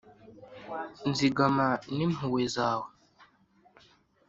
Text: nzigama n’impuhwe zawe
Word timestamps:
nzigama 1.09 1.67
n’impuhwe 1.95 2.43
zawe 2.55 2.87